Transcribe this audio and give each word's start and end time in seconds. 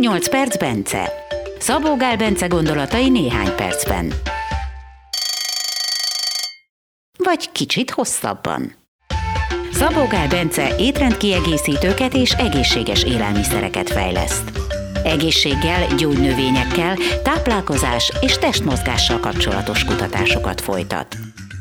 8 0.00 0.28
perc 0.28 0.56
Bence. 0.56 1.12
Szabó 1.58 1.96
Gál 1.96 2.16
Bence 2.16 2.46
gondolatai 2.46 3.08
néhány 3.08 3.54
percben. 3.56 4.12
Vagy 7.16 7.52
kicsit 7.52 7.90
hosszabban. 7.90 8.74
Szabó 9.72 10.06
Gál 10.06 10.28
Bence 10.28 10.76
étrendkiegészítőket 10.76 12.14
és 12.14 12.32
egészséges 12.32 13.04
élelmiszereket 13.04 13.90
fejleszt. 13.90 14.50
Egészséggel, 15.04 15.86
gyógynövényekkel, 15.96 16.96
táplálkozás 17.22 18.12
és 18.20 18.38
testmozgással 18.38 19.20
kapcsolatos 19.20 19.84
kutatásokat 19.84 20.60
folytat. 20.60 21.16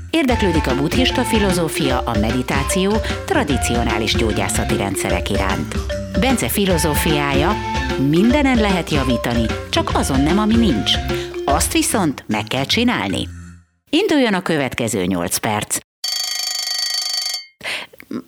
Érdeklődik 0.09 0.67
a 0.67 0.75
buddhista 0.75 1.23
filozófia, 1.23 1.99
a 1.99 2.19
meditáció, 2.19 2.93
tradicionális 3.25 4.13
gyógyászati 4.13 4.77
rendszerek 4.77 5.29
iránt. 5.29 5.75
Bence 6.19 6.49
filozófiája, 6.49 7.51
mindenen 8.09 8.57
lehet 8.57 8.89
javítani, 8.89 9.45
csak 9.69 9.89
azon 9.93 10.21
nem, 10.21 10.39
ami 10.39 10.55
nincs. 10.55 10.91
Azt 11.45 11.73
viszont 11.73 12.23
meg 12.27 12.43
kell 12.43 12.65
csinálni. 12.65 13.27
Induljon 13.89 14.33
a 14.33 14.41
következő 14.41 15.05
8 15.05 15.37
perc. 15.37 15.77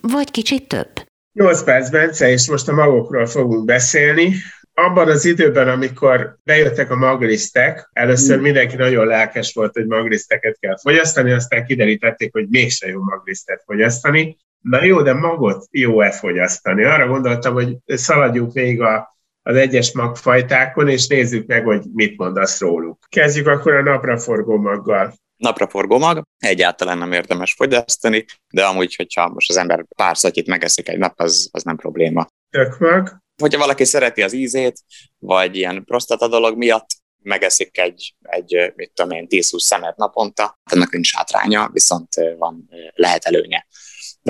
Vagy 0.00 0.30
kicsit 0.30 0.68
több. 0.68 0.88
8 1.32 1.62
perc, 1.64 1.90
Bence, 1.90 2.30
és 2.30 2.48
most 2.48 2.68
a 2.68 2.72
magokról 2.72 3.26
fogunk 3.26 3.64
beszélni 3.64 4.34
abban 4.74 5.08
az 5.08 5.24
időben, 5.24 5.68
amikor 5.68 6.36
bejöttek 6.44 6.90
a 6.90 6.96
maglisztek, 6.96 7.90
először 7.92 8.38
mm. 8.38 8.42
mindenki 8.42 8.76
nagyon 8.76 9.06
lelkes 9.06 9.52
volt, 9.52 9.72
hogy 9.72 9.86
magliszteket 9.86 10.58
kell 10.58 10.78
fogyasztani, 10.78 11.32
aztán 11.32 11.64
kiderítették, 11.64 12.32
hogy 12.32 12.46
mégse 12.48 12.88
jó 12.88 13.02
maglisztet 13.02 13.62
fogyasztani. 13.66 14.36
Na 14.60 14.84
jó, 14.84 15.02
de 15.02 15.12
magot 15.12 15.66
jó-e 15.70 16.10
fogyasztani? 16.10 16.84
Arra 16.84 17.06
gondoltam, 17.06 17.52
hogy 17.52 17.76
szaladjunk 17.86 18.52
végig 18.52 18.80
a, 18.80 19.16
az 19.42 19.56
egyes 19.56 19.92
magfajtákon, 19.92 20.88
és 20.88 21.06
nézzük 21.06 21.46
meg, 21.46 21.64
hogy 21.64 21.84
mit 21.92 22.16
mondasz 22.18 22.60
róluk. 22.60 22.98
Kezdjük 23.08 23.46
akkor 23.46 23.74
a 23.74 23.82
napraforgó 23.82 24.56
maggal 24.56 25.14
napraforgó 25.36 25.98
mag, 25.98 26.22
egyáltalán 26.38 26.98
nem 26.98 27.12
érdemes 27.12 27.52
fogyasztani, 27.52 28.24
de 28.50 28.64
amúgy, 28.64 28.96
hogyha 28.96 29.28
most 29.28 29.50
az 29.50 29.56
ember 29.56 29.84
pár 29.96 30.16
szatyit 30.16 30.46
megeszik 30.46 30.88
egy 30.88 30.98
nap, 30.98 31.20
az, 31.20 31.48
az 31.52 31.62
nem 31.62 31.76
probléma. 31.76 32.26
Tökmag? 32.50 33.20
hogyha 33.40 33.58
valaki 33.58 33.84
szereti 33.84 34.22
az 34.22 34.32
ízét, 34.32 34.80
vagy 35.18 35.56
ilyen 35.56 35.84
prostata 35.84 36.28
dolog 36.28 36.56
miatt 36.56 36.88
megeszik 37.22 37.78
egy, 37.78 38.14
egy 38.20 38.72
mit 38.76 38.92
tudom 38.94 39.10
én, 39.10 39.26
10-20 39.30 39.58
szemet 39.58 39.96
naponta, 39.96 40.58
ennek 40.70 40.90
nincs 40.90 41.14
hátránya, 41.14 41.68
viszont 41.72 42.08
van, 42.38 42.68
lehet 42.94 43.24
előnye. 43.24 43.66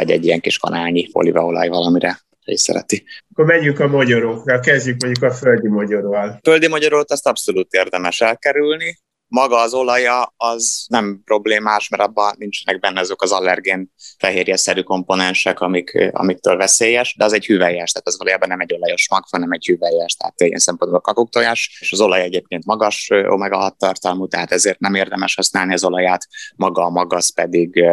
Vagy 0.01 0.11
egy 0.11 0.25
ilyen 0.25 0.41
kis 0.41 0.59
kanálnyi 0.59 1.09
olívaolaj 1.13 1.69
valamire, 1.69 2.21
is 2.45 2.61
szereti. 2.61 3.05
Akkor 3.33 3.45
menjünk 3.45 3.81
a 3.81 3.87
magyarókra, 3.87 4.61
kezdjük 4.61 5.03
mondjuk 5.03 5.31
a 5.33 5.35
földi 5.35 5.69
magyaróval. 5.69 6.39
Földi 6.43 6.69
magyarót 6.69 7.11
azt 7.11 7.27
abszolút 7.27 7.73
érdemes 7.73 8.21
elkerülni, 8.21 8.99
maga 9.31 9.61
az 9.61 9.75
olaja 9.75 10.35
az 10.37 10.85
nem 10.89 11.21
problémás, 11.25 11.89
mert 11.89 12.03
abban 12.03 12.35
nincsenek 12.39 12.81
benne 12.81 13.01
azok 13.01 13.23
az 13.23 13.33
allergén 13.33 13.93
fehérjeszerű 14.19 14.81
komponensek, 14.81 15.61
amik, 15.61 16.11
amiktől 16.13 16.57
veszélyes, 16.57 17.15
de 17.19 17.25
az 17.25 17.33
egy 17.33 17.47
hüvelyes, 17.47 17.93
tehát 17.93 18.07
az 18.07 18.19
valójában 18.19 18.49
nem 18.49 18.61
egy 18.61 18.73
olajos 18.73 19.09
mag, 19.11 19.23
hanem 19.31 19.53
egy 19.53 19.67
hüvelyes, 19.67 20.15
tehát 20.15 20.41
ilyen 20.41 20.59
szempontból 20.59 21.01
kakuktojás, 21.01 21.79
és 21.81 21.93
az 21.93 22.01
olaj 22.01 22.23
egyébként 22.23 22.65
magas 22.65 23.09
omega-6 23.13 23.71
tartalmú, 23.77 24.27
tehát 24.27 24.53
ezért 24.53 24.79
nem 24.79 24.95
érdemes 24.95 25.35
használni 25.35 25.73
az 25.73 25.85
olaját, 25.85 26.27
maga 26.57 26.85
a 26.85 26.91
magas 26.91 27.33
pedig 27.35 27.85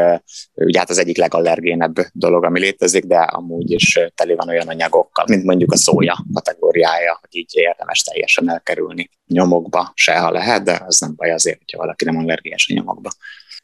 ugye 0.56 0.80
hát 0.80 0.90
az 0.90 0.98
egyik 0.98 1.18
legallergénebb 1.18 1.96
dolog, 2.12 2.44
ami 2.44 2.60
létezik, 2.60 3.04
de 3.04 3.18
amúgy 3.20 3.72
is 3.72 4.00
teli 4.16 4.36
van 4.36 4.50
olyan 4.50 4.68
anyagokkal, 4.68 5.26
mint 5.30 5.44
mondjuk 5.44 5.72
a 5.72 5.78
szója 5.78 6.26
kategóriája, 6.34 7.18
hogy 7.22 7.36
így 7.36 7.52
érdemes 7.56 8.04
teljesen 8.04 8.50
elkerülni 8.50 9.10
nyomokba, 9.28 9.92
se 9.94 10.20
ha 10.20 10.32
lehet, 10.32 10.64
de 10.64 10.82
az 10.86 11.00
nem 11.00 11.14
baj 11.16 11.27
baj 11.28 11.36
azért, 11.36 11.58
hogyha 11.58 11.78
valaki 11.78 12.06
nem 12.06 12.18
allergiás 12.18 12.68
a 12.70 12.74
nyomokba. 12.74 13.10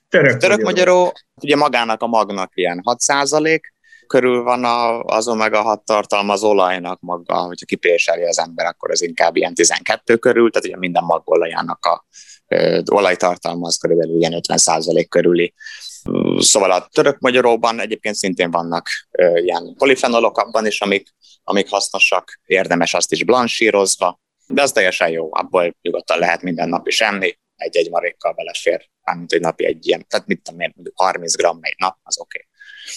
Török, 0.09 0.37
török 0.37 0.61
magyaró, 0.61 1.13
ugye 1.41 1.55
magának 1.55 2.01
a 2.01 2.07
magnak 2.07 2.51
ilyen 2.53 2.81
6% 2.83 3.59
körül 4.07 4.43
van 4.43 4.63
a, 4.63 5.03
az 5.03 5.27
omega-6 5.27 5.83
tartalma 5.83 6.33
az 6.33 6.43
olajnak 6.43 6.99
maga, 7.01 7.35
hogyha 7.35 7.65
kipéseli 7.65 8.23
az 8.23 8.39
ember, 8.39 8.65
akkor 8.65 8.91
az 8.91 9.01
inkább 9.01 9.35
ilyen 9.35 9.53
12 9.53 10.17
körül, 10.17 10.51
tehát 10.51 10.67
ugye 10.67 10.77
minden 10.77 11.03
magolajának 11.03 11.85
a 11.85 12.05
ö, 12.47 12.81
olajtartalma 12.91 13.67
az 13.67 13.77
körülbelül 13.77 14.19
ilyen 14.19 14.41
50% 14.47 15.05
körüli. 15.09 15.53
Szóval 16.37 16.71
a 16.71 16.87
török 16.91 17.19
magyaróban 17.19 17.79
egyébként 17.79 18.15
szintén 18.15 18.51
vannak 18.51 18.87
ö, 19.11 19.37
ilyen 19.37 19.75
polifenolok 19.77 20.37
abban 20.37 20.65
is, 20.65 20.81
amik, 20.81 21.07
amik 21.43 21.69
hasznosak, 21.69 22.39
érdemes 22.45 22.93
azt 22.93 23.11
is 23.11 23.23
blansírozva, 23.23 24.19
de 24.47 24.61
az 24.61 24.71
teljesen 24.71 25.09
jó, 25.09 25.29
abból 25.31 25.75
nyugodtan 25.81 26.19
lehet 26.19 26.41
minden 26.41 26.69
nap 26.69 26.87
is 26.87 27.01
enni, 27.01 27.37
egy-egy 27.55 27.89
marékkal 27.89 28.33
belefér, 28.33 28.89
mármint 29.03 29.31
egy 29.31 29.41
napi 29.41 29.65
egy 29.65 29.87
ilyen, 29.87 30.05
tehát 30.07 30.27
mit 30.27 30.41
tudom 30.41 30.59
én, 30.59 30.73
30 30.93 31.35
gram 31.35 31.59
egy 31.61 31.75
nap, 31.77 31.97
az 32.03 32.19
oké. 32.19 32.37
Okay. 32.37 32.51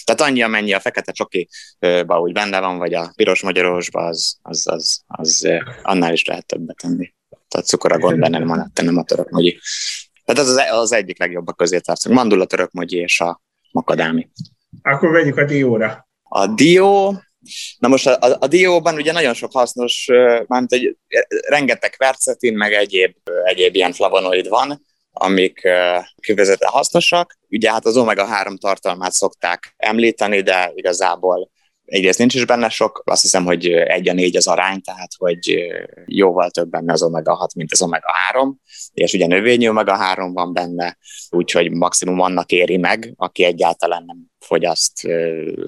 Tehát 0.05 0.21
annyi, 0.21 0.43
amennyi 0.43 0.73
a 0.73 0.81
fekete 0.81 1.13
csokiba 1.13 2.21
úgy 2.21 2.33
benne 2.33 2.61
van, 2.61 2.79
vagy 2.79 2.95
a 2.95 3.13
piros 3.17 3.43
magyarosba, 3.43 4.05
az, 4.05 4.39
az, 4.43 4.63
az, 4.67 5.03
az, 5.07 5.49
annál 5.83 6.13
is 6.13 6.25
lehet 6.25 6.47
többet 6.47 6.77
tenni. 6.77 7.15
Tehát 7.49 7.67
cukor 7.67 7.93
a 7.93 7.99
gond 7.99 8.19
benne 8.19 8.39
a, 8.39 8.71
nem 8.83 8.97
a 8.97 9.05
török 9.05 9.31
mogyi. 9.31 9.61
Tehát 10.25 10.43
az, 10.43 10.57
az 10.71 10.93
egyik 10.93 11.19
legjobb 11.19 11.49
a 11.49 11.53
közé 11.53 11.79
tartozunk. 11.79 12.19
Mandula, 12.19 12.45
török 12.45 12.73
mogyi 12.73 12.97
és 12.97 13.21
a 13.21 13.43
makadámi. 13.71 14.29
Akkor 14.83 15.11
vegyük 15.11 15.37
a 15.37 15.45
dióra. 15.45 16.09
A 16.23 16.47
dió, 16.47 17.23
Na 17.79 17.89
most 17.89 18.07
a, 18.07 18.19
a, 18.21 18.37
a 18.41 18.47
dióban 18.47 18.95
ugye 18.95 19.13
nagyon 19.13 19.35
sok 19.35 19.53
hasznos, 19.53 20.07
mármint 20.47 20.73
egy 20.73 20.97
rengeteg 21.49 21.95
vercetin, 21.99 22.55
meg 22.55 22.73
egyéb, 22.73 23.15
egyéb 23.45 23.75
ilyen 23.75 23.93
flavonoid 23.93 24.49
van, 24.49 24.87
amik 25.13 25.69
kifejezetten 26.21 26.69
hasznosak. 26.69 27.39
Ugye 27.49 27.71
hát 27.71 27.87
az 27.87 27.97
omega-3 27.97 28.59
tartalmát 28.59 29.13
szokták 29.13 29.75
említeni, 29.77 30.41
de 30.41 30.73
igazából 30.75 31.51
egyrészt 31.87 32.19
nincs 32.19 32.35
is 32.35 32.45
benne 32.45 32.69
sok, 32.69 33.03
azt 33.05 33.23
hiszem, 33.23 33.45
hogy 33.45 33.67
egy 33.67 34.09
a 34.09 34.13
négy 34.13 34.37
az 34.37 34.47
arány, 34.47 34.81
tehát 34.81 35.11
hogy 35.19 35.57
jóval 36.07 36.51
több 36.51 36.69
benne 36.69 36.93
az 36.93 37.03
omega-6, 37.03 37.55
mint 37.57 37.73
az 37.73 37.83
omega-3, 37.83 38.53
és 38.93 39.13
ugye 39.13 39.27
növényi 39.27 39.69
omega-3 39.69 40.31
van 40.33 40.53
benne, 40.53 40.99
úgyhogy 41.31 41.71
maximum 41.71 42.21
annak 42.21 42.51
éri 42.51 42.77
meg, 42.77 43.13
aki 43.17 43.45
egyáltalán 43.45 44.05
nem 44.07 44.17
fogyaszt 44.39 45.09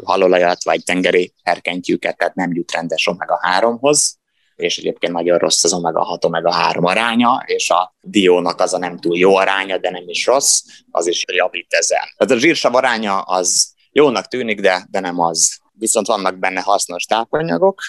halolajat 0.04 0.64
vagy 0.64 0.84
tengeri 0.84 1.34
herkentyűket, 1.42 2.16
tehát 2.16 2.34
nem 2.34 2.52
jut 2.52 2.72
rendes 2.72 3.06
omega-3-hoz, 3.06 4.16
és 4.56 4.78
egyébként 4.78 5.12
nagyon 5.12 5.38
rossz 5.38 5.64
az 5.64 5.74
omega-6, 5.74 6.18
omega-3 6.20 6.82
aránya, 6.82 7.42
és 7.46 7.70
a 7.70 7.94
diónak 8.00 8.60
az 8.60 8.74
a 8.74 8.78
nem 8.78 8.98
túl 8.98 9.18
jó 9.18 9.36
aránya, 9.36 9.78
de 9.78 9.90
nem 9.90 10.08
is 10.08 10.26
rossz, 10.26 10.60
az 10.90 11.06
is 11.06 11.24
javít 11.32 11.72
ezen. 11.72 12.02
Tehát 12.16 12.34
a 12.34 12.38
zsírsav 12.38 12.74
aránya 12.74 13.20
az 13.20 13.74
jónak 13.92 14.26
tűnik, 14.26 14.60
de, 14.60 14.86
de 14.90 15.00
nem 15.00 15.20
az 15.20 15.58
viszont 15.78 16.06
vannak 16.06 16.38
benne 16.38 16.60
hasznos 16.60 17.04
tápanyagok, 17.04 17.80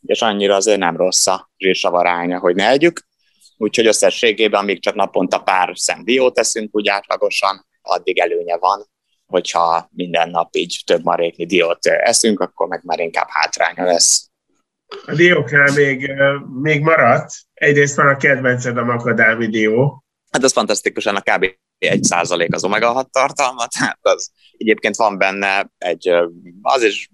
és 0.00 0.22
annyira 0.22 0.54
azért 0.54 0.78
nem 0.78 0.96
rossz 0.96 1.26
a 1.26 1.50
zsírsav 1.56 1.94
aránya, 1.94 2.38
hogy 2.38 2.54
ne 2.54 2.68
együk. 2.68 3.00
Úgyhogy 3.56 3.86
összességében, 3.86 4.60
amíg 4.60 4.82
csak 4.82 4.94
naponta 4.94 5.38
pár 5.38 5.72
szem 5.74 6.04
diót 6.04 6.34
teszünk 6.34 6.76
úgy 6.76 6.88
átlagosan, 6.88 7.66
addig 7.82 8.18
előnye 8.18 8.56
van, 8.56 8.88
hogyha 9.26 9.88
minden 9.92 10.30
nap 10.30 10.56
így 10.56 10.82
több 10.86 11.02
maréknyi 11.02 11.46
diót 11.46 11.86
eszünk, 11.86 12.40
akkor 12.40 12.68
meg 12.68 12.80
már 12.84 13.00
inkább 13.00 13.26
hátránya 13.28 13.84
lesz. 13.84 14.28
A 15.06 15.14
dióknál 15.14 15.72
még, 15.72 16.12
még 16.62 16.80
maradt. 16.80 17.32
Egyrészt 17.54 17.96
van 17.96 18.08
a 18.08 18.16
kedvenced 18.16 18.76
a 18.76 18.84
makadámi 18.84 19.46
dió. 19.46 20.04
Hát 20.30 20.42
az 20.42 20.52
fantasztikusan 20.52 21.16
a 21.16 21.20
kb. 21.20 21.46
egy 21.78 22.02
százalék 22.02 22.54
az 22.54 22.64
omega-6 22.64 23.04
tartalma, 23.10 23.66
tehát 23.66 23.98
az 24.00 24.30
egyébként 24.56 24.96
van 24.96 25.18
benne 25.18 25.70
egy, 25.78 26.08
az 26.62 26.82
is 26.82 27.10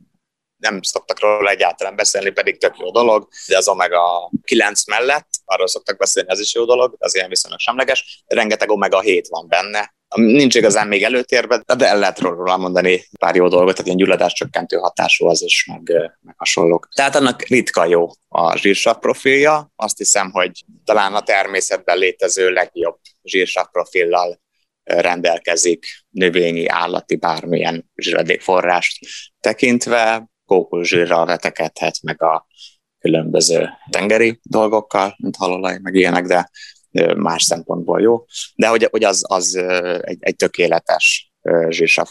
nem 0.61 0.83
szoktak 0.83 1.21
róla 1.21 1.51
egyáltalán 1.51 1.97
beszélni, 1.97 2.31
pedig 2.31 2.59
tök 2.59 2.75
jó 2.79 2.91
dolog, 2.91 3.29
de 3.47 3.57
az 3.57 3.69
Omega 3.69 4.31
9 4.45 4.87
mellett, 4.87 5.29
arról 5.45 5.67
szoktak 5.67 5.99
beszélni, 5.99 6.29
ez 6.31 6.41
is 6.41 6.55
jó 6.55 6.65
dolog, 6.65 6.95
az 6.99 7.15
ilyen 7.15 7.29
viszonylag 7.29 7.61
semleges, 7.61 8.25
rengeteg 8.27 8.71
Omega 8.71 9.01
7 9.01 9.29
van 9.29 9.49
benne, 9.49 9.95
nincs 10.15 10.55
igazán 10.55 10.89
még 10.89 11.03
előtérben, 11.03 11.65
de 11.77 11.87
el 11.87 11.99
lehet 11.99 12.19
róla 12.19 12.57
mondani 12.57 13.05
pár 13.19 13.35
jó 13.35 13.49
dolgot, 13.49 13.71
tehát 13.71 13.87
ilyen 13.87 13.97
gyulladás 13.97 14.33
csökkentő 14.33 14.77
hatású 14.77 15.27
az 15.27 15.43
is, 15.43 15.67
meg, 15.67 16.13
meg 16.21 16.35
hasonlók. 16.39 16.89
Tehát 16.95 17.15
annak 17.15 17.43
ritka 17.43 17.85
jó 17.85 18.09
a 18.29 18.57
zsírsav 18.57 18.99
profilja, 18.99 19.73
azt 19.77 19.99
hiszem, 19.99 20.31
hogy 20.31 20.65
talán 20.85 21.15
a 21.15 21.23
természetben 21.23 21.99
létező 21.99 22.51
legjobb 22.51 22.99
zsírsav 23.23 23.67
profillal 23.71 24.41
rendelkezik 24.85 25.87
növényi, 26.11 26.67
állati, 26.67 27.17
bármilyen 27.17 27.91
zsíradékforrást 27.97 28.99
tekintve, 29.41 30.30
kókuszsírral 30.51 31.27
vetekedhet, 31.27 32.03
meg 32.03 32.23
a 32.23 32.47
különböző 32.99 33.69
tengeri 33.91 34.41
dolgokkal, 34.43 35.15
mint 35.19 35.37
halolaj, 35.37 35.79
meg 35.83 35.95
ilyenek, 35.95 36.27
de 36.27 36.51
más 37.17 37.43
szempontból 37.43 38.01
jó. 38.01 38.25
De 38.55 38.69
hogy, 38.69 38.89
hogy 38.91 39.05
az, 39.05 39.25
az 39.29 39.57
egy, 40.01 40.19
egy 40.21 40.37
tökéletes 40.37 41.33
zsírsav 41.69 42.09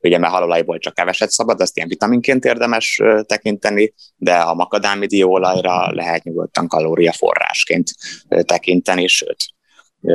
Ugye, 0.00 0.18
mert 0.18 0.32
halolajból 0.32 0.78
csak 0.78 0.94
keveset 0.94 1.30
szabad, 1.30 1.60
azt 1.60 1.76
ilyen 1.76 1.88
vitaminként 1.88 2.44
érdemes 2.44 3.00
tekinteni, 3.26 3.94
de 4.16 4.36
a 4.36 4.54
makadámi 4.54 5.06
dióolajra 5.06 5.92
lehet 5.92 6.24
nyugodtan 6.24 6.68
kalóriaforrásként 6.68 7.90
tekinteni, 8.28 9.06
sőt, 9.06 9.44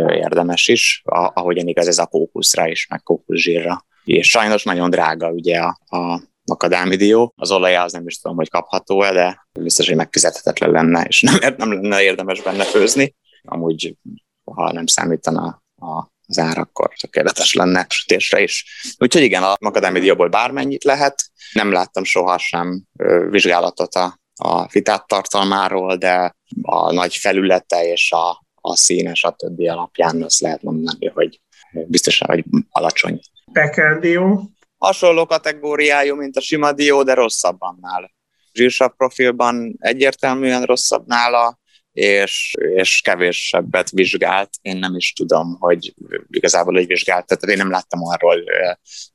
érdemes 0.10 0.68
is, 0.68 1.02
ahogyan 1.34 1.68
igaz 1.68 1.88
ez 1.88 1.98
a 1.98 2.06
kókuszra 2.06 2.68
is, 2.68 2.88
meg 2.88 3.04
kókuszsírra. 3.04 3.86
És 4.04 4.30
sajnos 4.30 4.64
nagyon 4.64 4.90
drága 4.90 5.32
ugye 5.32 5.60
a, 5.60 5.98
a 5.98 6.29
makadámi 6.50 6.96
dió. 6.96 7.34
Az 7.36 7.52
olaja 7.52 7.82
az 7.82 7.92
nem 7.92 8.08
is 8.08 8.20
tudom, 8.20 8.38
hogy 8.38 8.50
kapható-e, 8.50 9.14
de 9.14 9.48
biztos, 9.60 9.88
hogy 9.88 9.96
megfizethetetlen 9.96 10.72
lenne, 10.72 11.04
és 11.04 11.22
nem, 11.22 11.54
nem 11.58 11.74
lenne 11.74 12.02
érdemes 12.02 12.42
benne 12.42 12.64
főzni. 12.64 13.16
Amúgy, 13.42 13.98
ha 14.44 14.72
nem 14.72 14.86
számítana 14.86 15.64
a 15.76 16.18
az 16.30 16.40
ár, 16.40 16.58
akkor 16.58 16.94
tökéletes 17.00 17.54
lenne 17.54 17.86
sütésre 17.90 18.42
is. 18.42 18.66
Úgyhogy 18.98 19.22
igen, 19.22 19.44
a 19.44 19.56
makadámi 19.60 20.00
dióból 20.00 20.28
bármennyit 20.28 20.84
lehet. 20.84 21.24
Nem 21.54 21.72
láttam 21.72 22.04
sohasem 22.04 22.84
vizsgálatot 23.30 23.94
a, 23.94 24.20
a 24.36 24.70
fitát 24.70 25.08
tartalmáról, 25.08 25.96
de 25.96 26.36
a 26.62 26.94
nagy 26.94 27.16
felülete 27.16 27.84
és 27.88 28.12
a, 28.12 28.46
a 28.62 28.76
színe, 28.76 29.12
többi 29.36 29.68
alapján 29.68 30.24
azt 30.24 30.40
lehet 30.40 30.62
mondani, 30.62 31.08
hogy 31.08 31.42
biztosan, 31.72 32.28
hogy 32.28 32.44
alacsony. 32.70 33.20
Pekendió? 33.52 34.50
Hasonló 34.80 35.26
kategóriájú, 35.26 36.16
mint 36.16 36.36
a 36.36 36.42
sima 36.42 36.72
dió, 36.72 37.04
de 37.04 37.14
rosszabb 37.14 37.58
annál. 37.60 38.12
Zsírsav 38.54 38.92
profilban 38.98 39.76
egyértelműen 39.80 40.64
rosszabb 40.64 41.08
nála, 41.08 41.60
és, 41.92 42.56
és 42.76 43.02
kevésebbet 43.02 43.90
vizsgált. 43.90 44.50
Én 44.62 44.78
nem 44.78 44.96
is 44.96 45.14
tudom, 45.14 45.58
hogy 45.60 45.94
igazából 46.30 46.74
hogy 46.74 46.88
vizsgált, 46.88 47.26
tehát 47.26 47.44
én 47.44 47.58
nem 47.58 47.72
láttam 47.72 48.00
arról 48.04 48.44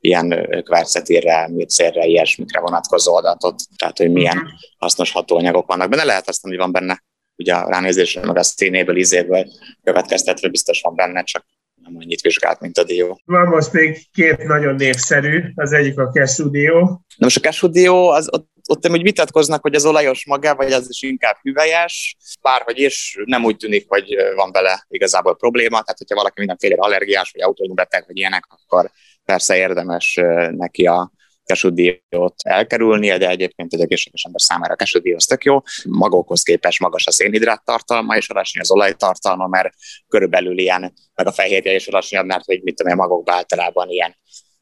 ilyen 0.00 0.48
kvercetére, 0.64 1.48
műcérre, 1.48 2.04
ilyesmikre 2.04 2.60
vonatkozó 2.60 3.14
adatot, 3.16 3.62
tehát 3.76 3.98
hogy 3.98 4.10
milyen 4.10 4.36
uh-huh. 4.36 4.52
hasznos 4.78 5.12
hatóanyagok 5.12 5.66
vannak 5.66 5.88
benne. 5.88 6.04
Lehet 6.04 6.28
azt, 6.28 6.42
hogy 6.42 6.56
van 6.56 6.72
benne 6.72 7.04
ugye 7.36 7.54
a 7.54 7.68
ránézésre, 7.68 8.26
meg 8.26 8.36
a 8.36 8.42
színéből, 8.42 8.96
ízéből 8.96 9.46
következtetve 9.82 10.48
biztos 10.48 10.80
van 10.80 10.94
benne, 10.94 11.22
csak 11.22 11.46
nem 11.84 11.96
annyit 11.96 12.20
vizsgált, 12.20 12.60
mint 12.60 12.78
a 12.78 12.84
dió. 12.84 13.20
Van 13.24 13.46
most 13.46 13.72
még 13.72 14.06
két 14.12 14.44
nagyon 14.44 14.74
népszerű, 14.74 15.42
az 15.54 15.72
egyik 15.72 15.98
a 15.98 16.10
Cashew 16.10 16.50
dió. 16.50 16.80
Na 17.16 17.24
most 17.24 17.36
a 17.36 17.40
Cashew 17.40 17.70
dió, 17.70 18.08
az, 18.08 18.28
ott, 18.32 18.48
ott 18.68 18.88
úgy 18.88 19.02
vitatkoznak, 19.02 19.62
hogy 19.62 19.74
az 19.74 19.84
olajos 19.84 20.26
maga, 20.26 20.54
vagy 20.54 20.72
az 20.72 20.86
is 20.88 21.02
inkább 21.02 21.36
hüvelyes, 21.42 22.16
bárhogy 22.42 22.78
is, 22.78 23.16
nem 23.24 23.44
úgy 23.44 23.56
tűnik, 23.56 23.84
hogy 23.88 24.16
van 24.36 24.50
vele 24.50 24.86
igazából 24.88 25.36
probléma, 25.36 25.82
tehát 25.82 25.98
hogyha 25.98 26.14
valaki 26.14 26.34
mindenféle 26.38 26.74
allergiás, 26.78 27.30
vagy 27.30 27.42
autóbeteg, 27.42 28.04
vagy 28.06 28.16
ilyenek, 28.16 28.44
akkor 28.48 28.90
persze 29.24 29.56
érdemes 29.56 30.20
neki 30.50 30.86
a 30.86 31.12
kesúdiót 31.44 32.34
elkerülnie, 32.42 33.18
de 33.18 33.28
egyébként 33.28 33.72
egy 33.72 33.80
egészséges 33.80 34.24
ember 34.24 34.40
számára 34.40 34.74
a 34.78 35.14
az 35.14 35.24
tök 35.24 35.44
jó. 35.44 35.60
Magokhoz 35.84 36.42
képest 36.42 36.80
magas 36.80 37.06
a 37.06 37.12
szénhidrát 37.12 37.64
tartalma, 37.64 38.16
és 38.16 38.28
alacsony 38.28 38.60
az 38.60 38.70
olajtartalma, 38.70 39.46
mert 39.46 39.74
körülbelül 40.08 40.58
ilyen, 40.58 40.92
meg 41.14 41.26
a 41.26 41.32
fehérje 41.32 41.74
is 41.74 41.86
alacsonyabb, 41.86 42.26
mert 42.26 42.44
hogy 42.44 42.60
mit 42.62 42.74
tudom, 42.74 42.92
a 42.92 43.02
magokban 43.02 43.34
általában 43.34 43.88
ilyen 43.88 44.16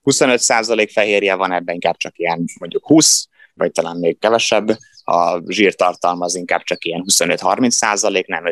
25% 0.05 0.89
fehérje 0.93 1.35
van, 1.35 1.53
ebben 1.53 1.75
inkább 1.75 1.97
csak 1.97 2.19
ilyen 2.19 2.45
mondjuk 2.59 2.87
20, 2.87 3.27
vagy 3.55 3.73
talán 3.73 3.97
még 3.97 4.19
kevesebb, 4.19 4.77
a 5.05 5.53
zsírtartalma 5.53 6.25
az 6.25 6.35
inkább 6.35 6.63
csak 6.63 6.85
ilyen 6.85 7.05
25-30 7.07 7.71
százalék, 7.71 8.27
nem 8.27 8.45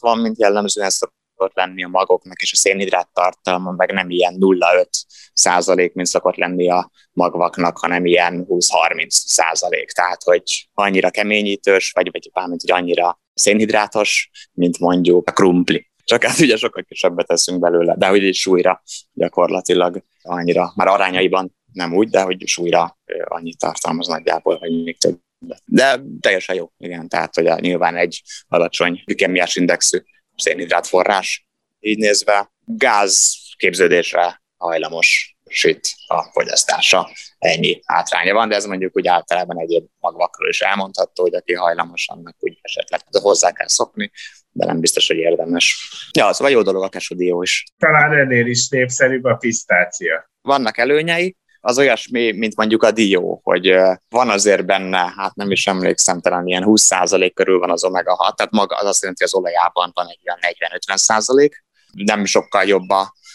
50-60, 0.00 0.22
mint 0.22 0.38
jellemzően 0.38 0.90
szokott 0.90 1.21
lenni 1.54 1.84
a 1.84 1.88
magoknak, 1.88 2.40
és 2.40 2.52
a 2.52 2.56
szénhidrát 2.56 3.08
tartalma 3.12 3.70
meg 3.70 3.92
nem 3.92 4.10
ilyen 4.10 4.36
0,5 4.40 4.86
százalék, 5.32 5.94
mint 5.94 6.08
szokott 6.08 6.36
lenni 6.36 6.70
a 6.70 6.90
magvaknak, 7.12 7.78
hanem 7.78 8.06
ilyen 8.06 8.46
20-30 8.48 9.06
százalék. 9.08 9.90
Tehát, 9.90 10.22
hogy 10.22 10.68
annyira 10.72 11.10
keményítős, 11.10 11.90
vagy, 11.90 12.08
vagy 12.12 12.30
bármint, 12.32 12.60
hogy 12.60 12.70
annyira 12.70 13.20
szénhidrátos, 13.34 14.30
mint 14.52 14.78
mondjuk 14.78 15.28
a 15.28 15.32
krumpli. 15.32 15.90
Csak 16.04 16.24
hát 16.24 16.38
ugye 16.38 16.56
sokkal 16.56 16.82
kisebbet 16.82 17.26
teszünk 17.26 17.60
belőle, 17.60 17.94
de 17.96 18.06
hogy 18.06 18.22
is 18.22 18.40
súlyra 18.40 18.82
gyakorlatilag 19.12 20.04
annyira, 20.22 20.72
már 20.74 20.86
arányaiban 20.86 21.56
nem 21.72 21.94
úgy, 21.94 22.08
de 22.08 22.22
hogy 22.22 22.46
súlyra 22.46 22.98
annyit 23.24 23.58
tartalmaz 23.58 24.06
nagyjából, 24.06 24.56
hogy 24.56 24.82
még 24.82 24.98
több. 24.98 25.20
De 25.64 26.00
teljesen 26.20 26.56
jó, 26.56 26.72
igen, 26.78 27.08
tehát 27.08 27.34
hogy 27.34 27.60
nyilván 27.60 27.96
egy 27.96 28.22
alacsony 28.48 29.02
glikemiás 29.04 29.56
indexű 29.56 29.98
szénhidrát 30.42 30.86
forrás. 30.86 31.46
Így 31.80 31.98
nézve 31.98 32.52
gáz 32.64 33.36
képződésre 33.56 34.42
hajlamos 34.56 35.36
süt 35.48 35.94
a 36.06 36.22
fogyasztása. 36.22 37.10
Ennyi 37.38 37.80
hátránya 37.84 38.34
van, 38.34 38.48
de 38.48 38.54
ez 38.54 38.64
mondjuk 38.64 38.96
úgy 38.96 39.06
általában 39.06 39.60
egyéb 39.60 39.86
magvakról 39.98 40.48
is 40.48 40.60
elmondható, 40.60 41.22
hogy 41.22 41.34
aki 41.34 41.54
hajlamos, 41.54 42.08
annak 42.08 42.36
úgy 42.38 42.58
esetleg 42.62 43.00
hozzá 43.10 43.52
kell 43.52 43.68
szokni, 43.68 44.10
de 44.50 44.66
nem 44.66 44.80
biztos, 44.80 45.06
hogy 45.06 45.16
érdemes. 45.16 45.90
Ja, 46.12 46.26
az 46.26 46.38
vagy 46.38 46.52
jó 46.52 46.62
dolog 46.62 46.82
a 46.82 46.88
kesodió 46.88 47.42
is. 47.42 47.64
Talán 47.78 48.12
ennél 48.12 48.46
is 48.46 48.68
népszerűbb 48.68 49.24
a 49.24 49.34
pisztácia. 49.34 50.30
Vannak 50.40 50.78
előnyei, 50.78 51.36
az 51.64 51.78
olyasmi, 51.78 52.32
mint 52.32 52.56
mondjuk 52.56 52.82
a 52.82 52.90
dió, 52.90 53.40
hogy 53.42 53.74
van 54.08 54.30
azért 54.30 54.64
benne, 54.64 55.12
hát 55.16 55.34
nem 55.34 55.50
is 55.50 55.66
emlékszem, 55.66 56.20
talán 56.20 56.46
ilyen 56.46 56.64
20% 56.66 57.30
körül 57.34 57.58
van 57.58 57.70
az 57.70 57.84
omega-6, 57.84 58.34
tehát 58.34 58.52
maga 58.52 58.76
az 58.76 58.86
azt 58.86 59.00
jelenti, 59.00 59.22
hogy 59.22 59.32
az 59.32 59.34
olajában 59.34 59.90
van 59.94 60.06
egy 60.08 60.20
olyan 60.24 60.54
40-50%, 60.96 61.50
nem 61.92 62.24
sokkal 62.24 62.64
jobb 62.64 62.88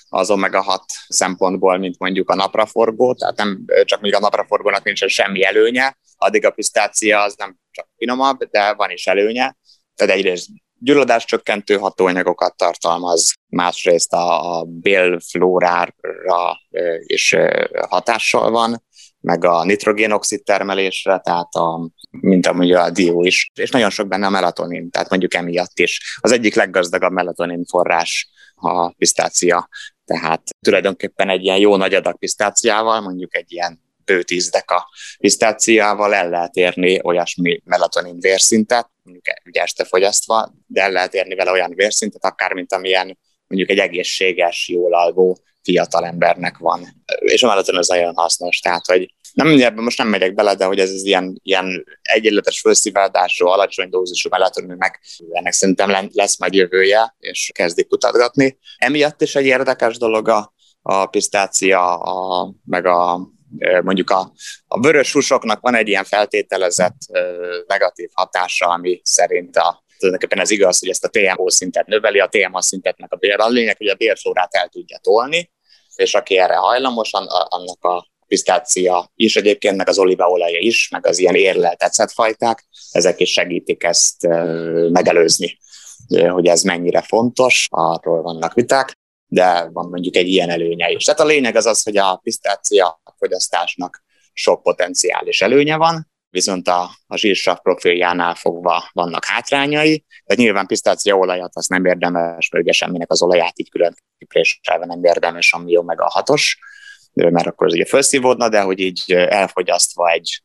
az 0.09 0.31
omega-6 0.31 0.79
szempontból, 1.07 1.77
mint 1.77 2.00
mondjuk 2.00 2.29
a 2.29 2.35
napraforgó, 2.35 3.13
tehát 3.13 3.35
nem 3.38 3.65
csak 3.83 4.01
még 4.01 4.15
a 4.15 4.19
napraforgónak 4.19 4.83
nincsen 4.83 5.07
semmi 5.07 5.45
előnye, 5.45 5.97
addig 6.18 6.45
a 6.45 6.51
pisztácia 6.51 7.21
az 7.21 7.35
nem 7.38 7.57
csak 7.71 7.88
finomabb, 7.97 8.44
de 8.44 8.74
van 8.74 8.91
is 8.91 9.07
előnye. 9.07 9.57
Tehát 9.95 10.15
egyrészt 10.15 10.50
gyulladás 10.79 11.25
csökkentő 11.25 11.77
hatóanyagokat 11.77 12.56
tartalmaz, 12.56 13.33
másrészt 13.50 14.13
a, 14.13 14.57
a 14.57 14.63
bélflórára 14.63 15.94
is 17.06 17.35
hatással 17.89 18.51
van, 18.51 18.85
meg 19.21 19.45
a 19.45 19.63
nitrogénoxid 19.63 20.44
termelésre, 20.44 21.19
tehát 21.19 21.53
a, 21.53 21.89
mint 22.09 22.47
amúgy 22.47 22.71
a 22.71 22.89
dió 22.89 23.24
is, 23.24 23.51
és 23.53 23.69
nagyon 23.69 23.89
sok 23.89 24.07
benne 24.07 24.25
a 24.25 24.29
melatonin, 24.29 24.89
tehát 24.89 25.09
mondjuk 25.09 25.33
emiatt 25.33 25.79
is. 25.79 26.18
Az 26.21 26.31
egyik 26.31 26.56
leggazdagabb 26.56 27.12
melatonin 27.12 27.65
forrás 27.65 28.29
a 28.56 28.91
pisztácia, 28.91 29.69
tehát 30.06 30.41
tulajdonképpen 30.65 31.29
egy 31.29 31.44
ilyen 31.44 31.57
jó 31.57 31.75
nagy 31.75 31.94
adag 31.94 32.18
pisztáciával, 32.18 33.01
mondjuk 33.01 33.35
egy 33.35 33.51
ilyen 33.51 33.81
bő 34.06 34.24
tíz 34.24 34.50
deka 34.50 34.89
pisztáciával 35.19 36.13
el 36.13 36.29
lehet 36.29 36.56
érni 36.56 37.00
olyasmi 37.03 37.62
melatonin 37.65 38.19
vérszintet, 38.19 38.89
mondjuk 39.07 39.25
ugye 39.45 39.62
este 39.62 39.83
fogyasztva, 39.83 40.54
de 40.68 40.81
el 40.81 40.92
lehet 40.92 41.13
érni 41.13 41.36
vele 41.36 41.51
olyan 41.51 41.74
vérszintet, 41.75 42.25
akár 42.25 42.53
mint 42.53 42.74
amilyen 42.74 43.17
mondjuk 43.48 43.70
egy 43.70 43.79
egészséges, 43.79 44.70
jól 44.70 44.93
alvó 44.93 45.38
fiatal 45.63 46.05
embernek 46.05 46.58
van. 46.58 46.88
És 47.20 47.43
a 47.43 47.48
melatonin 47.48 47.79
az 47.79 47.88
nagyon 47.88 48.15
hasznos, 48.15 48.60
tehát 48.60 48.86
hogy 48.86 49.13
nem 49.34 49.62
ebben 49.62 49.84
most 49.84 49.98
nem 49.98 50.08
megyek 50.08 50.34
bele, 50.34 50.55
de 50.55 50.65
hogy 50.65 50.79
ez 50.79 50.89
az 50.89 51.05
ilyen, 51.05 51.39
ilyen 51.43 51.86
egyenletes 52.01 52.60
felszívádású, 52.60 53.48
alacsony 53.48 53.89
dózisú 53.89 54.29
melatoninnek 54.29 55.01
ennek 55.32 55.53
szerintem 55.53 56.10
lesz 56.13 56.39
majd 56.39 56.53
jövője, 56.53 57.15
és 57.20 57.51
kezdik 57.53 57.88
kutatgatni. 57.88 58.58
Emiatt 58.77 59.22
is 59.22 59.36
egy 59.36 59.46
érdekes 59.46 59.98
dolog 59.98 60.27
a, 60.27 60.53
a 60.82 61.05
pisztácia, 61.05 61.96
a, 61.96 62.53
meg 62.65 62.86
a 62.86 63.29
mondjuk 63.84 64.10
a, 64.10 64.32
a 64.68 64.80
vörös 64.80 65.13
húsoknak 65.13 65.60
van 65.60 65.75
egy 65.75 65.88
ilyen 65.88 66.04
feltételezett 66.04 66.98
negatív 67.68 68.10
hatása, 68.13 68.68
ami 68.68 69.01
szerint 69.04 69.58
a 69.58 69.86
tulajdonképpen 69.98 70.39
ez 70.39 70.51
igaz, 70.51 70.80
hogy 70.80 70.89
ezt 70.89 71.04
a 71.04 71.10
TMO 71.10 71.50
szintet 71.50 71.88
növeli, 71.88 72.20
a 72.20 72.27
TMO 72.27 72.62
szintetnek 72.62 73.12
a 73.12 73.16
bér, 73.16 73.39
a 73.39 73.48
lényeg, 73.48 73.77
hogy 73.77 73.88
a 73.88 73.96
bérflórát 73.96 74.54
el 74.54 74.68
tudja 74.68 74.98
tolni, 74.98 75.51
és 75.96 76.13
aki 76.13 76.38
erre 76.38 76.56
hajlamos, 76.56 77.12
annak 77.13 77.84
a 77.84 78.08
pisztácia 78.27 79.12
is 79.16 79.36
egyébként, 79.36 79.77
meg 79.77 79.89
az 79.89 79.98
olívaolaja 79.98 80.60
is, 80.60 80.89
meg 80.89 81.06
az 81.06 81.20
ilyen 81.20 81.36
érleltetszett 81.36 82.12
fajták, 82.12 82.66
ezek 82.92 83.20
is 83.20 83.32
segítik 83.32 83.84
ezt 83.84 84.27
megelőzni, 84.89 85.58
hogy 86.30 86.48
ez 86.48 86.62
mennyire 86.62 87.01
fontos, 87.01 87.68
arról 87.70 88.22
vannak 88.22 88.54
viták 88.54 88.98
de 89.27 89.69
van 89.69 89.89
mondjuk 89.89 90.15
egy 90.15 90.27
ilyen 90.27 90.50
előnye 90.50 90.89
is. 90.89 91.03
Tehát 91.03 91.19
a 91.19 91.25
lényeg 91.25 91.55
az 91.55 91.65
az, 91.65 91.84
hogy 91.84 91.98
a 91.98 92.15
pisztácia 92.15 93.01
fogyasztásnak 93.17 94.03
sok 94.34 94.63
potenciális 94.63 95.41
előnye 95.41 95.75
van, 95.75 96.12
viszont 96.29 96.67
a, 96.67 96.89
a 97.07 97.17
zsírsav 97.17 97.57
profiljánál 97.57 98.36
fogva 98.36 98.89
vannak 98.93 99.25
hátrányai, 99.25 100.05
de 100.25 100.36
nyilván 100.36 100.65
pisztácia 100.65 101.15
olajat 101.15 101.55
azt 101.55 101.69
nem 101.69 101.86
érdemes, 101.86 102.50
mert 102.50 102.63
ugye 102.63 102.72
semminek 102.72 103.12
az 103.12 103.22
olaját 103.22 103.60
így 103.60 103.69
külön 103.69 103.96
kipréselve 104.17 104.86
nem 104.86 105.03
érdemes, 105.03 105.53
ami 105.53 105.72
jó 105.72 105.81
meg 105.81 106.01
a 106.01 106.10
hatos, 106.10 106.60
mert 107.13 107.48
akkor 107.48 107.67
az 107.67 107.74
ugye 107.74 107.86
felszívódna, 107.86 108.50
de 108.50 108.62
hogy 108.62 108.79
így 108.79 109.12
elfogyasztva 109.12 110.10
egy, 110.12 110.43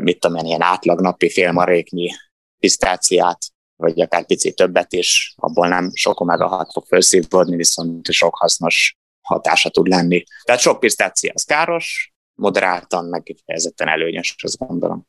mit 0.00 0.20
tudom 0.20 0.36
én, 0.36 0.44
ilyen 0.44 0.62
átlag 0.62 1.00
napi 1.00 1.30
félmaréknyi 1.30 2.10
pisztáciát 2.58 3.38
vagy 3.82 4.00
akár 4.00 4.26
picit 4.26 4.56
többet 4.56 4.92
is, 4.92 5.34
abból 5.36 5.68
nem 5.68 5.90
sok 5.94 6.20
omega 6.20 6.46
6 6.46 6.72
fog 6.72 6.84
felszívódni, 6.86 7.56
viszont 7.56 8.10
sok 8.10 8.36
hasznos 8.36 8.96
hatása 9.20 9.70
tud 9.70 9.88
lenni. 9.88 10.24
Tehát 10.42 10.60
sok 10.60 10.80
pisztácia 10.80 11.32
az 11.34 11.44
káros, 11.44 12.12
moderáltan, 12.34 13.04
meg 13.04 13.22
kifejezetten 13.22 13.88
előnyös, 13.88 14.34
azt 14.42 14.58
gondolom. 14.58 15.06